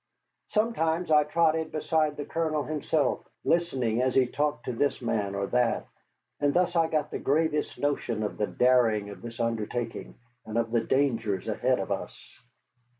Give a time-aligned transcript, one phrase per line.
[0.47, 5.45] Sometimes I trotted beside the Colonel himself, listening as he talked to this man or
[5.45, 5.85] that,
[6.39, 10.71] and thus I got the gravest notion of the daring of this undertaking, and of
[10.71, 12.19] the dangers ahead of us.